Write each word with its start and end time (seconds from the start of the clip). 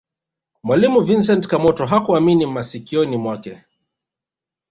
mwalimu 0.63 1.01
vincent 1.01 1.47
kamoto 1.47 1.85
hakuamini 1.85 2.45
masikioni 2.45 3.17
mwake 3.17 3.63